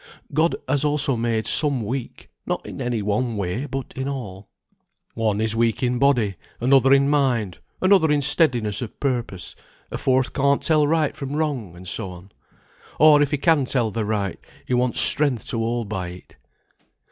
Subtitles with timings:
[0.33, 4.49] God has also made some weak; not in any one way, but in all.
[5.13, 9.55] One is weak in body, another in mind, another in steadiness of purpose,
[9.91, 12.31] a fourth can't tell right from wrong, and so on;
[12.99, 16.37] or if he can tell the right, he wants strength to hold by it.